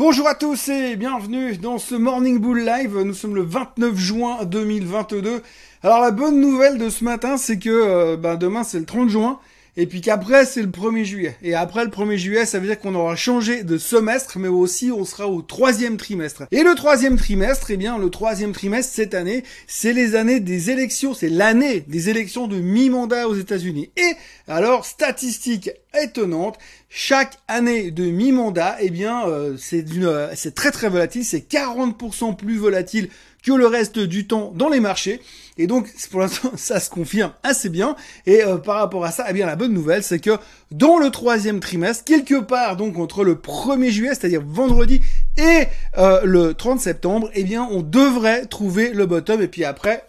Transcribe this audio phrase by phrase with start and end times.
[0.00, 2.96] Bonjour à tous et bienvenue dans ce Morning Bull Live.
[2.96, 5.42] Nous sommes le 29 juin 2022.
[5.82, 9.08] Alors la bonne nouvelle de ce matin, c'est que euh, ben, demain c'est le 30
[9.08, 9.40] juin
[9.78, 11.36] et puis qu'après c'est le 1er juillet.
[11.40, 14.90] Et après le 1er juillet, ça veut dire qu'on aura changé de semestre, mais aussi
[14.90, 16.42] on sera au troisième trimestre.
[16.50, 20.70] Et le troisième trimestre, eh bien le troisième trimestre cette année, c'est les années des
[20.70, 23.90] élections, c'est l'année des élections de mi-mandat aux États-Unis.
[23.96, 24.16] Et
[24.48, 25.70] alors, statistique
[26.02, 26.58] étonnante,
[26.88, 32.34] chaque année de mi-mandat, eh bien euh, c'est euh, c'est très très volatile, c'est 40%
[32.34, 33.10] plus volatile
[33.44, 35.20] que le reste du temps dans les marchés.
[35.58, 37.96] Et donc, pour l'instant, ça se confirme assez bien.
[38.26, 40.38] Et euh, par rapport à ça, eh bien, la bonne nouvelle, c'est que
[40.70, 45.00] dans le troisième trimestre, quelque part, donc entre le 1er juillet, c'est-à-dire vendredi,
[45.36, 45.64] et
[45.98, 49.42] euh, le 30 septembre, eh bien, on devrait trouver le bottom.
[49.42, 50.06] Et puis après,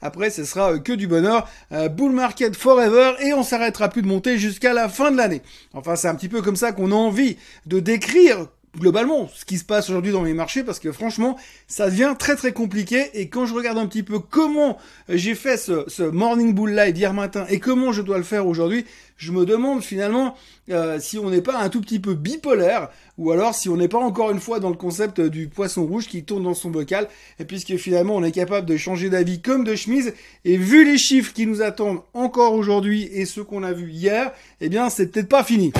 [0.00, 1.46] après, ce sera euh, que du bonheur.
[1.90, 5.42] bull market forever et on s'arrêtera plus de monter jusqu'à la fin de l'année.
[5.74, 8.46] Enfin, c'est un petit peu comme ça qu'on a envie de décrire
[8.78, 12.36] globalement ce qui se passe aujourd'hui dans les marchés parce que franchement ça devient très
[12.36, 16.74] très compliqué et quand je regarde un petit peu comment j'ai fait ce, morning bull
[16.74, 20.36] live hier matin et comment je dois le faire aujourd'hui je me demande finalement
[20.70, 23.88] euh, si on n'est pas un tout petit peu bipolaire ou alors si on n'est
[23.88, 27.08] pas encore une fois dans le concept du poisson rouge qui tourne dans son bocal
[27.40, 30.96] et puisque finalement on est capable de changer d'avis comme de chemise et vu les
[30.96, 35.08] chiffres qui nous attendent encore aujourd'hui et ceux qu'on a vus hier eh bien c'est
[35.08, 35.72] peut-être pas fini.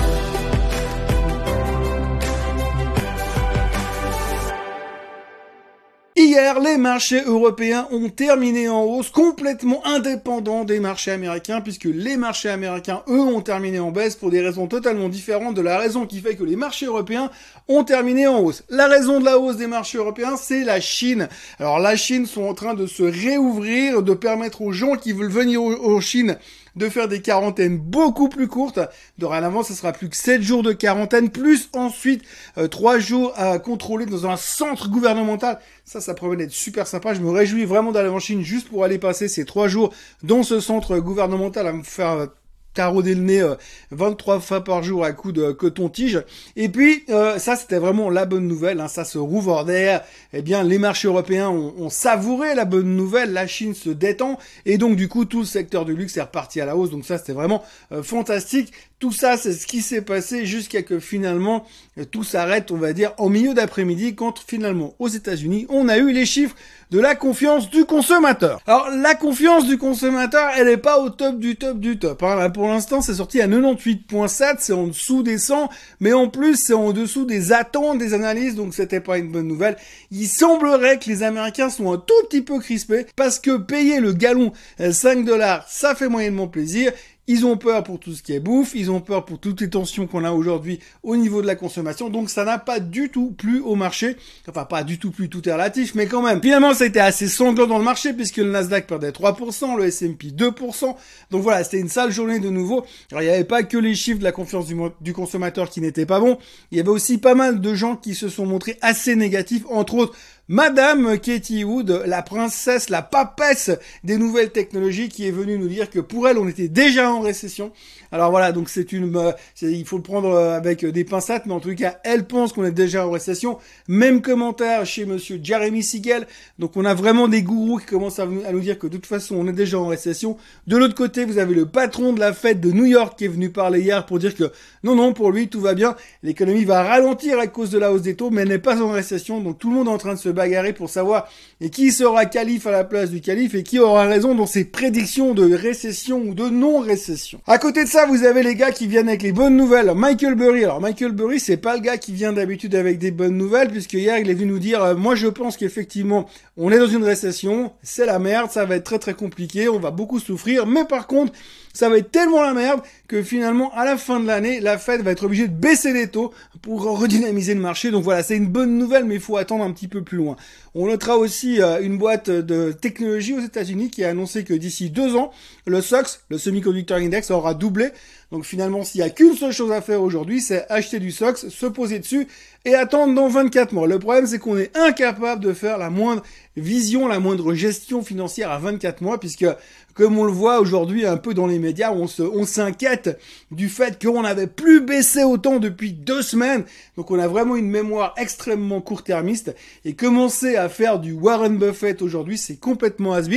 [6.63, 12.49] Les marchés européens ont terminé en hausse, complètement indépendants des marchés américains, puisque les marchés
[12.49, 16.19] américains, eux, ont terminé en baisse pour des raisons totalement différentes de la raison qui
[16.19, 17.29] fait que les marchés européens
[17.67, 18.63] ont terminé en hausse.
[18.69, 21.29] La raison de la hausse des marchés européens, c'est la Chine.
[21.59, 25.31] Alors la Chine sont en train de se réouvrir, de permettre aux gens qui veulent
[25.31, 26.37] venir en Chine
[26.75, 28.79] de faire des quarantaines beaucoup plus courtes.
[29.17, 32.23] Dorénavant, ce sera plus que 7 jours de quarantaine, plus ensuite
[32.57, 35.59] euh, 3 jours à contrôler dans un centre gouvernemental.
[35.85, 37.13] Ça, ça promet d'être super sympa.
[37.13, 40.43] Je me réjouis vraiment d'aller en Chine juste pour aller passer ces 3 jours dans
[40.43, 42.27] ce centre gouvernemental à me faire
[42.73, 43.45] tarauder le nez
[43.91, 46.23] 23 euh, fois par jour à coup de coton-tige.
[46.55, 48.79] Et puis, euh, ça, c'était vraiment la bonne nouvelle.
[48.79, 49.17] Hein, ça se
[49.65, 50.03] derrière.
[50.33, 53.33] Eh bien, les marchés européens ont, savouré la bonne nouvelle.
[53.33, 54.37] La Chine se détend.
[54.65, 56.91] Et donc, du coup, tout le secteur du luxe est reparti à la hausse.
[56.91, 58.71] Donc ça, c'était vraiment euh, fantastique.
[58.99, 61.65] Tout ça, c'est ce qui s'est passé jusqu'à que finalement,
[62.11, 66.11] tout s'arrête, on va dire, en milieu d'après-midi, quand finalement, aux États-Unis, on a eu
[66.11, 66.55] les chiffres
[66.91, 68.61] de la confiance du consommateur.
[68.67, 72.21] Alors la confiance du consommateur, elle est pas au top du top du top.
[72.21, 72.35] Hein.
[72.67, 76.91] L'instant, c'est sorti à 98.7, c'est en dessous des 100, mais en plus c'est en
[76.91, 79.77] dessous des attentes des analyses, donc c'était pas une bonne nouvelle.
[80.11, 84.13] Il semblerait que les Américains sont un tout petit peu crispés parce que payer le
[84.13, 86.91] galon 5 dollars, ça fait moyennement plaisir.
[87.33, 89.69] Ils ont peur pour tout ce qui est bouffe, ils ont peur pour toutes les
[89.69, 93.31] tensions qu'on a aujourd'hui au niveau de la consommation, donc ça n'a pas du tout
[93.31, 94.17] plu au marché.
[94.49, 96.41] Enfin, pas du tout plu, tout est relatif, mais quand même.
[96.41, 99.85] Finalement, ça a été assez sanglant dans le marché puisque le Nasdaq perdait 3%, le
[99.85, 100.95] S&P 2%.
[101.29, 102.85] Donc voilà, c'était une sale journée de nouveau.
[103.11, 105.79] Alors, il n'y avait pas que les chiffres de la confiance du, du consommateur qui
[105.79, 106.37] n'étaient pas bons.
[106.73, 109.93] Il y avait aussi pas mal de gens qui se sont montrés assez négatifs, entre
[109.93, 110.17] autres
[110.51, 113.71] Madame Katie Wood, la princesse, la papesse
[114.03, 117.21] des nouvelles technologies, qui est venue nous dire que pour elle, on était déjà en
[117.21, 117.71] récession.
[118.11, 121.53] Alors voilà, donc c'est une, euh, il faut le prendre euh, avec des pincettes, mais
[121.53, 123.59] en tout cas, elle pense qu'on est déjà en récession.
[123.87, 126.27] Même commentaire chez Monsieur Jeremy Siegel.
[126.59, 129.37] Donc on a vraiment des gourous qui commencent à, nous dire que de toute façon,
[129.37, 130.35] on est déjà en récession.
[130.67, 133.29] De l'autre côté, vous avez le patron de la fête de New York qui est
[133.29, 134.51] venu parler hier pour dire que
[134.83, 135.95] non, non, pour lui, tout va bien.
[136.21, 138.91] L'économie va ralentir à cause de la hausse des taux, mais elle n'est pas en
[138.91, 139.39] récession.
[139.39, 140.27] Donc tout le monde est en train de se
[140.75, 141.27] pour savoir
[141.59, 144.65] et qui sera calife à la place du calife et qui aura raison dans ses
[144.65, 147.41] prédictions de récession ou de non-récession.
[147.47, 149.91] À côté de ça, vous avez les gars qui viennent avec les bonnes nouvelles.
[149.95, 150.63] Michael Burry.
[150.63, 153.93] Alors Michael Burry, c'est pas le gars qui vient d'habitude avec des bonnes nouvelles puisque
[153.93, 156.27] hier il est venu nous dire euh, moi je pense qu'effectivement
[156.57, 159.79] on est dans une récession, c'est la merde, ça va être très très compliqué, on
[159.79, 161.33] va beaucoup souffrir, mais par contre
[161.73, 165.01] ça va être tellement la merde que finalement, à la fin de l'année, la Fed
[165.01, 167.91] va être obligée de baisser les taux pour redynamiser le marché.
[167.91, 170.35] Donc voilà, c'est une bonne nouvelle, mais il faut attendre un petit peu plus loin.
[170.75, 174.89] On notera aussi euh, une boîte de technologie aux États-Unis qui a annoncé que d'ici
[174.89, 175.31] deux ans,
[175.65, 177.89] le SOX, le Semiconductor Index, aura doublé.
[178.31, 181.49] Donc finalement, s'il y a qu'une seule chose à faire aujourd'hui, c'est acheter du SOX,
[181.49, 182.27] se poser dessus
[182.63, 183.87] et attendre dans 24 mois.
[183.87, 186.23] Le problème, c'est qu'on est incapable de faire la moindre
[186.55, 189.45] vision, la moindre gestion financière à 24 mois, puisque
[189.93, 193.19] comme on le voit aujourd'hui un peu dans les médias, on se, on s'inquiète
[193.51, 196.63] du fait qu'on n'avait plus baissé autant depuis deux semaines.
[196.95, 202.01] Donc on a vraiment une mémoire extrêmement court-termiste et commencer à faire du Warren Buffett
[202.01, 203.27] aujourd'hui, c'est complètement has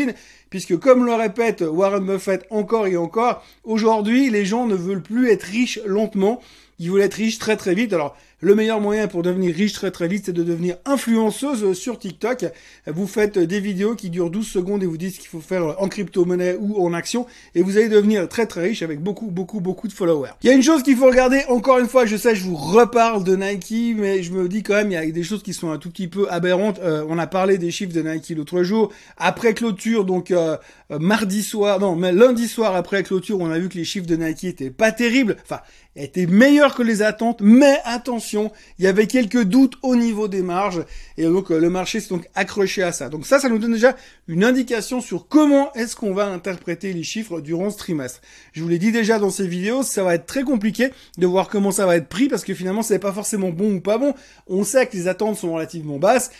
[0.50, 5.30] puisque comme le répète Warren Buffett encore et encore, aujourd'hui les gens ne veulent plus
[5.30, 6.40] être riches lentement,
[6.78, 7.92] ils veulent être riches très très vite.
[7.92, 11.98] Alors le meilleur moyen pour devenir riche très très vite, c'est de devenir influenceuse sur
[11.98, 12.44] TikTok.
[12.86, 15.80] Vous faites des vidéos qui durent 12 secondes et vous dites ce qu'il faut faire
[15.80, 19.60] en crypto-monnaie ou en action et vous allez devenir très très riche avec beaucoup beaucoup
[19.60, 20.32] beaucoup de followers.
[20.42, 22.56] Il y a une chose qu'il faut regarder, encore une fois, je sais, je vous
[22.56, 25.54] reparle de Nike, mais je me dis quand même, il y a des choses qui
[25.54, 26.80] sont un tout petit peu aberrantes.
[26.80, 28.92] Euh, on a parlé des chiffres de Nike l'autre jour.
[29.16, 30.56] Après clôture, donc euh,
[30.90, 34.06] euh, mardi soir, non, mais lundi soir après clôture, on a vu que les chiffres
[34.06, 35.36] de Nike étaient pas terribles.
[35.42, 35.60] Enfin,
[35.96, 40.42] étaient meilleurs que les attentes, mais attention, il y avait quelques doutes au niveau des
[40.42, 40.84] marges,
[41.16, 43.08] et donc le marché s'est donc accroché à ça.
[43.08, 43.96] Donc ça, ça nous donne déjà
[44.26, 48.20] une indication sur comment est-ce qu'on va interpréter les chiffres durant ce trimestre.
[48.52, 51.48] Je vous l'ai dit déjà dans ces vidéos, ça va être très compliqué de voir
[51.48, 54.14] comment ça va être pris, parce que finalement, c'est pas forcément bon ou pas bon.
[54.46, 56.30] On sait que les attentes sont relativement basses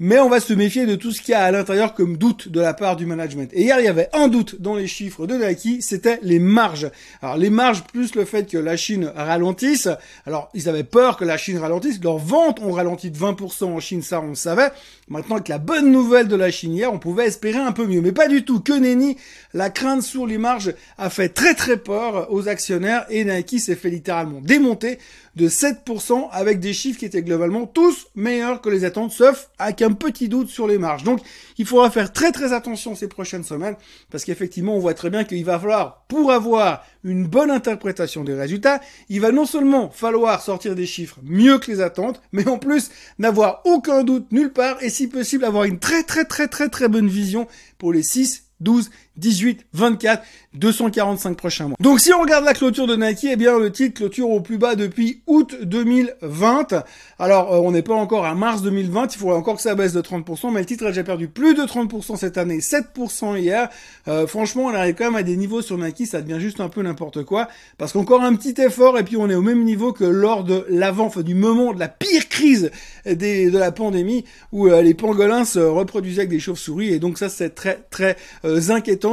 [0.00, 2.48] mais on va se méfier de tout ce qu'il y a à l'intérieur comme doute
[2.48, 3.50] de la part du management.
[3.52, 6.90] Et hier, il y avait un doute dans les chiffres de Nike, c'était les marges.
[7.20, 9.88] Alors les marges plus le fait que la Chine ralentisse.
[10.24, 12.00] Alors ils avaient peur que la Chine ralentisse.
[12.02, 14.70] Leurs ventes ont ralenti de 20% en Chine, ça on le savait.
[15.08, 18.00] Maintenant avec la bonne nouvelle de la Chine hier, on pouvait espérer un peu mieux.
[18.00, 18.60] Mais pas du tout.
[18.60, 19.16] Que nenni,
[19.52, 23.74] la crainte sur les marges a fait très très peur aux actionnaires et Nike s'est
[23.74, 24.98] fait littéralement démonter
[25.38, 29.82] de 7% avec des chiffres qui étaient globalement tous meilleurs que les attentes, sauf avec
[29.82, 31.04] un petit doute sur les marges.
[31.04, 31.20] Donc,
[31.58, 33.76] il faudra faire très très attention ces prochaines semaines,
[34.10, 38.34] parce qu'effectivement, on voit très bien qu'il va falloir, pour avoir une bonne interprétation des
[38.34, 42.58] résultats, il va non seulement falloir sortir des chiffres mieux que les attentes, mais en
[42.58, 46.68] plus n'avoir aucun doute nulle part, et si possible avoir une très très très très
[46.68, 47.46] très bonne vision
[47.78, 50.22] pour les 6 12, 18, 24,
[50.54, 51.76] 245 prochains mois.
[51.80, 54.58] Donc si on regarde la clôture de Nike, eh bien le titre clôture au plus
[54.58, 56.84] bas depuis août 2020.
[57.18, 59.92] Alors euh, on n'est pas encore à mars 2020, il faudrait encore que ça baisse
[59.92, 63.68] de 30%, mais le titre a déjà perdu plus de 30% cette année, 7% hier.
[64.06, 66.68] Euh, franchement, on arrive quand même à des niveaux sur Nike, ça devient juste un
[66.68, 69.92] peu n'importe quoi, parce qu'encore un petit effort et puis on est au même niveau
[69.92, 72.70] que lors de l'avant, enfin du moment de la pire crise
[73.06, 77.18] des, de la pandémie où euh, les pangolins se reproduisaient avec des chauves-souris et donc
[77.18, 78.60] ça c'est très très euh,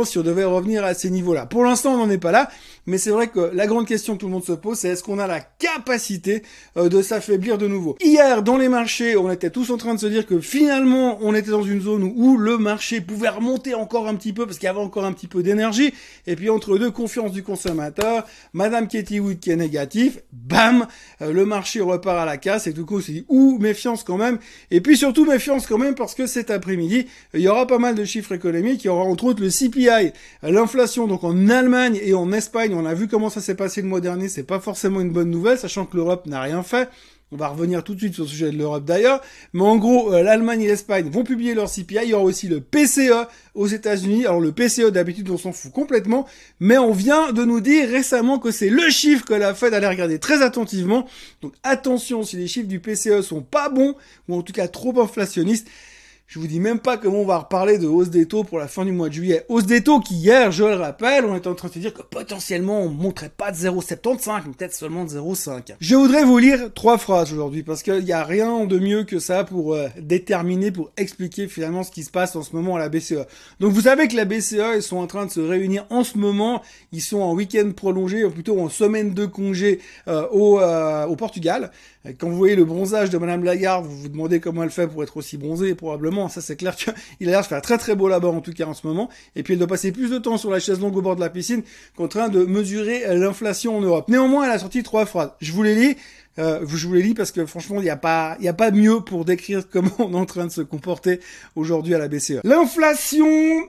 [0.03, 1.45] si on devait revenir à ces niveaux-là.
[1.45, 2.49] Pour l'instant, on n'en est pas là,
[2.87, 5.03] mais c'est vrai que la grande question que tout le monde se pose, c'est est-ce
[5.03, 6.43] qu'on a la capacité
[6.77, 7.95] euh, de s'affaiblir de nouveau?
[8.01, 11.33] Hier, dans les marchés, on était tous en train de se dire que finalement, on
[11.33, 14.67] était dans une zone où le marché pouvait remonter encore un petit peu parce qu'il
[14.67, 15.93] y avait encore un petit peu d'énergie.
[16.27, 20.87] Et puis entre deux, confiance du consommateur, Madame Katie Wood qui est négatif, bam,
[21.21, 24.03] euh, le marché repart à la casse et tout coup, on s'est dit ouh méfiance
[24.03, 24.37] quand même.
[24.71, 27.95] Et puis surtout méfiance quand même parce que cet après-midi, il y aura pas mal
[27.95, 28.83] de chiffres économiques.
[28.83, 29.84] Il y aura entre autres le CPI,
[30.41, 32.73] l'inflation donc en Allemagne et en Espagne.
[32.73, 34.29] On a vu comment ça s'est passé le mois dernier.
[34.29, 36.89] C'est pas forcément une bonne nouvelle, sachant que l'Europe n'a rien fait.
[37.31, 39.19] On va revenir tout de suite sur le sujet de l'Europe d'ailleurs.
[39.53, 41.97] Mais en gros, euh, l'Allemagne et l'Espagne vont publier leur CPI.
[42.03, 44.25] Il y aura aussi le PCE aux États-Unis.
[44.25, 46.27] Alors le PCE d'habitude on s'en fout complètement,
[46.59, 49.89] mais on vient de nous dire récemment que c'est le chiffre que la Fed allait
[49.89, 51.07] regarder très attentivement.
[51.41, 53.95] Donc attention si les chiffres du PCE sont pas bons
[54.29, 55.67] ou en tout cas trop inflationnistes
[56.27, 58.67] je vous dis même pas comment on va reparler de hausse des taux pour la
[58.67, 59.45] fin du mois de juillet.
[59.47, 61.93] Hausse des taux qui hier, je le rappelle, on était en train de se dire
[61.93, 65.75] que potentiellement on montrait pas de 0,75, mais peut-être seulement de 0,5.
[65.79, 69.19] Je voudrais vous lire trois phrases aujourd'hui parce qu'il n'y a rien de mieux que
[69.19, 72.79] ça pour euh, déterminer, pour expliquer finalement ce qui se passe en ce moment à
[72.79, 73.25] la BCE.
[73.59, 76.17] Donc vous savez que la BCE, ils sont en train de se réunir en ce
[76.17, 76.63] moment.
[76.91, 81.15] Ils sont en week-end prolongé, ou plutôt en semaine de congé euh, au, euh, au
[81.15, 81.71] Portugal.
[82.19, 85.01] Quand vous voyez le bronzage de Madame Lagarde, vous vous demandez comment elle fait pour
[85.01, 86.14] être aussi bronzée, probablement.
[86.29, 86.93] Ça, c'est clair qu'il
[87.27, 89.09] a l'air de faire très très beau là-bas, en tout cas en ce moment.
[89.35, 91.21] Et puis, elle doit passer plus de temps sur la chaise longue au bord de
[91.21, 91.63] la piscine
[91.95, 94.07] qu'en train de mesurer l'inflation en Europe.
[94.09, 95.31] Néanmoins, elle a sorti trois phrases.
[95.41, 95.95] Je vous les lis.
[96.37, 98.71] Euh, je vous les lis parce que franchement, il n'y a pas, il a pas
[98.71, 101.19] mieux pour décrire comment on est en train de se comporter
[101.55, 102.41] aujourd'hui à la BCE.
[102.43, 103.25] L'inflation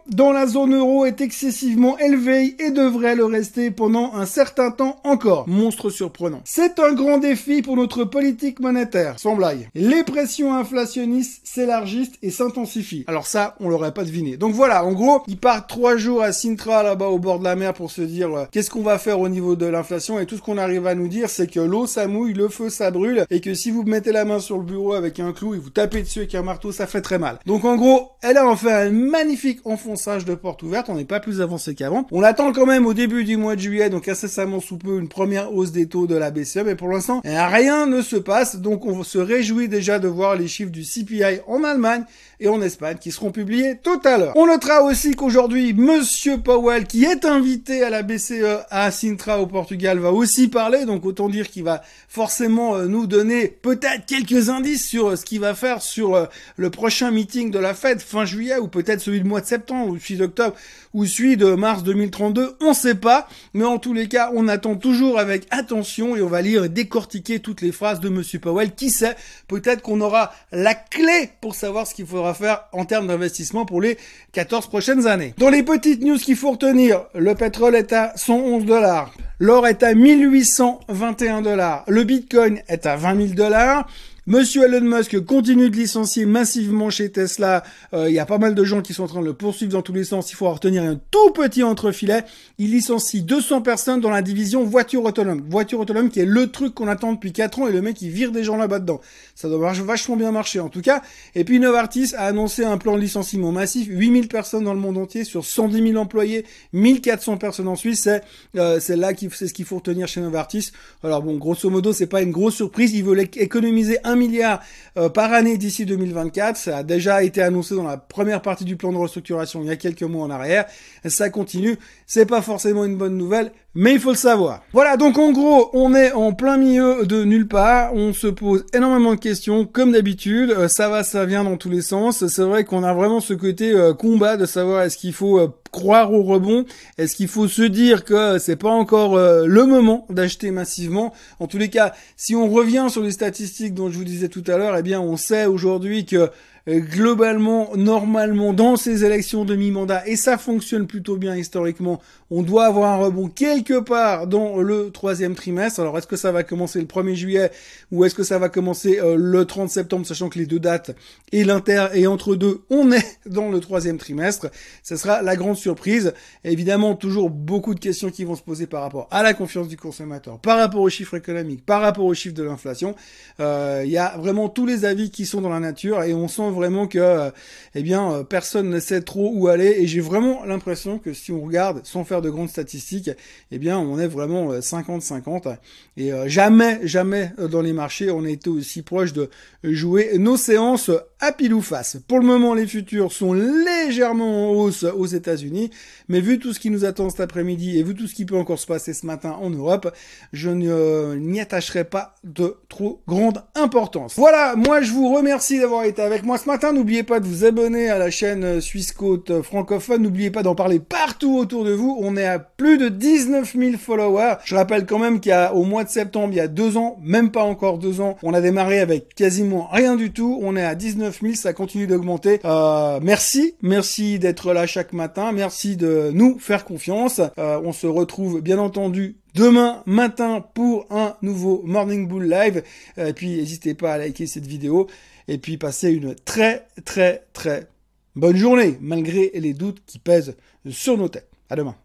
[0.08, 5.00] dans la zone euro est excessivement élevée et devrait le rester pendant un certain temps
[5.04, 5.48] encore.
[5.48, 6.40] Monstre surprenant.
[6.44, 9.68] C'est un grand défi pour notre politique monétaire, sans blague.
[9.74, 13.04] Les pressions inflationnistes s'élargissent et s'intensifient.
[13.06, 14.36] Alors ça, on l'aurait pas deviné.
[14.36, 17.56] Donc voilà, en gros, ils partent trois jours à Sintra là-bas au bord de la
[17.56, 20.18] mer pour se dire euh, qu'est-ce qu'on va faire au niveau de l'inflation?
[20.18, 22.90] Et tout ce qu'on arrive à nous dire, c'est que l'eau ça mouille, le ça
[22.90, 25.58] brûle et que si vous mettez la main sur le bureau avec un clou et
[25.58, 27.38] vous tapez dessus avec un marteau, ça fait très mal.
[27.46, 31.04] Donc en gros, elle a en fait un magnifique enfonçage de porte ouverte, on n'est
[31.04, 32.06] pas plus avancé qu'avant.
[32.10, 35.08] On attend quand même au début du mois de juillet, donc incessamment sous peu, une
[35.08, 38.86] première hausse des taux de la BCE, mais pour l'instant, rien ne se passe, donc
[38.86, 42.04] on se réjouit déjà de voir les chiffres du CPI en Allemagne
[42.40, 44.32] et en Espagne qui seront publiés tout à l'heure.
[44.36, 49.46] On notera aussi qu'aujourd'hui, Monsieur Powell, qui est invité à la BCE à Sintra au
[49.46, 54.48] Portugal, va aussi parler, donc autant dire qu'il va forcément forcément nous donner peut-être quelques
[54.50, 58.58] indices sur ce qu'il va faire sur le prochain meeting de la Fed fin juillet
[58.58, 60.56] ou peut-être celui du mois de septembre ou celui d'octobre
[60.92, 64.76] ou celui de mars 2032, on sait pas, mais en tous les cas, on attend
[64.76, 68.74] toujours avec attention et on va lire et décortiquer toutes les phrases de monsieur Powell.
[68.74, 69.14] Qui sait,
[69.46, 73.80] peut-être qu'on aura la clé pour savoir ce qu'il faudra faire en termes d'investissement pour
[73.80, 73.98] les
[74.32, 75.34] 14 prochaines années.
[75.38, 79.12] Dans les petites news qu'il faut retenir, le pétrole est à 111 dollars.
[79.38, 81.84] L'or est à 1821 dollars.
[81.88, 83.86] Le bitcoin est à 20 000 dollars.
[84.28, 87.62] Monsieur Elon Musk continue de licencier massivement chez Tesla.
[87.94, 89.70] Euh, il y a pas mal de gens qui sont en train de le poursuivre
[89.70, 90.32] dans tous les sens.
[90.32, 92.24] Il faut retenir un tout petit entrefilet.
[92.58, 95.44] Il licencie 200 personnes dans la division voiture autonome.
[95.48, 98.10] Voiture autonome qui est le truc qu'on attend depuis 4 ans et le mec il
[98.10, 99.00] vire des gens là-bas dedans.
[99.36, 101.02] Ça doit vachement bien marcher en tout cas.
[101.36, 103.86] Et puis Novartis a annoncé un plan de licenciement massif.
[103.88, 106.44] 8000 personnes dans le monde entier sur 110 000 employés.
[106.72, 108.02] 1400 personnes en Suisse.
[108.02, 108.22] C'est
[108.58, 110.72] euh, là qui c'est ce qu'il faut retenir chez Novartis.
[111.04, 112.92] Alors bon, grosso modo, c'est pas une grosse surprise.
[112.92, 114.60] Ils veulent économiser un milliard
[114.98, 116.56] euh, par année d'ici 2024.
[116.56, 119.70] Ça a déjà été annoncé dans la première partie du plan de restructuration il y
[119.70, 120.66] a quelques mois en arrière.
[121.06, 121.78] Ça continue.
[122.06, 124.62] C'est pas forcément une bonne nouvelle, mais il faut le savoir.
[124.72, 127.94] Voilà, donc en gros, on est en plein milieu de nulle part.
[127.94, 130.50] On se pose énormément de questions, comme d'habitude.
[130.50, 132.26] Euh, ça va, ça vient dans tous les sens.
[132.26, 136.12] C'est vrai qu'on a vraiment ce côté euh, combat de savoir est-ce qu'il faut croire
[136.14, 136.64] au rebond
[136.96, 141.12] Est-ce qu'il faut se dire que c'est pas encore euh, le moment d'acheter massivement?
[141.38, 144.44] En tous les cas, si on revient sur les statistiques dont je vous disais tout
[144.46, 146.30] à l'heure, eh bien on sait aujourd'hui que
[146.68, 152.66] globalement, normalement, dans ces élections de mi-mandat, et ça fonctionne plutôt bien historiquement, on doit
[152.66, 155.80] avoir un rebond quelque part dans le troisième trimestre.
[155.80, 157.50] Alors, est-ce que ça va commencer le 1er juillet
[157.92, 160.90] ou est-ce que ça va commencer euh, le 30 septembre, sachant que les deux dates
[161.30, 164.48] et l'inter et entre deux, on est dans le troisième trimestre?
[164.82, 166.14] Ce sera la grande surprise.
[166.42, 169.76] évidemment, toujours beaucoup de questions qui vont se poser par rapport à la confiance du
[169.76, 172.96] consommateur, par rapport aux chiffres économiques, par rapport aux chiffres de l'inflation.
[173.38, 176.26] Euh, il y a vraiment tous les avis qui sont dans la nature et on
[176.26, 177.30] sent vraiment que, euh,
[177.74, 179.76] eh bien, euh, personne ne sait trop où aller.
[179.78, 183.10] Et j'ai vraiment l'impression que si on regarde, sans faire de grandes statistiques,
[183.52, 185.46] eh bien, on est vraiment 50-50.
[185.46, 185.54] Euh,
[185.96, 189.30] et jamais, jamais dans les marchés, on a été aussi proche de
[189.62, 191.96] jouer nos séances à pile ou face.
[192.08, 195.70] Pour le moment, les futurs sont légèrement en hausse aux États-Unis,
[196.08, 198.36] mais vu tout ce qui nous attend cet après-midi et vu tout ce qui peut
[198.36, 199.90] encore se passer ce matin en Europe,
[200.32, 204.14] je n'y attacherai pas de trop grande importance.
[204.16, 206.72] Voilà, moi je vous remercie d'avoir été avec moi ce matin.
[206.72, 210.02] N'oubliez pas de vous abonner à la chaîne Suisse Côte francophone.
[210.02, 211.96] N'oubliez pas d'en parler partout autour de vous.
[212.00, 214.34] On est à plus de 19 000 followers.
[214.44, 216.76] Je rappelle quand même qu'il y a au mois de septembre, il y a deux
[216.76, 220.38] ans, même pas encore deux ans, on a démarré avec quasiment rien du tout.
[220.42, 220.74] On est à
[221.06, 222.40] 19 000, ça continue d'augmenter.
[222.44, 225.32] Euh, merci, merci d'être là chaque matin.
[225.32, 227.20] Merci de nous faire confiance.
[227.38, 232.62] Euh, on se retrouve bien entendu demain matin pour un nouveau Morning Bull Live.
[232.96, 234.88] Et puis n'hésitez pas à liker cette vidéo
[235.28, 237.68] et puis passez une très très très
[238.16, 240.34] bonne journée malgré les doutes qui pèsent
[240.70, 241.30] sur nos têtes.
[241.50, 241.76] À demain.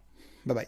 [0.46, 0.66] Bye bye.